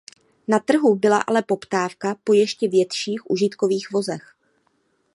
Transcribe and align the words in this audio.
Na 0.47 0.59
trhu 0.59 0.95
byla 0.95 1.19
ale 1.27 1.41
poptávka 1.43 2.15
po 2.23 2.33
ještě 2.33 2.67
větších 2.67 3.31
užitkových 3.31 3.91
vozech. 3.91 4.35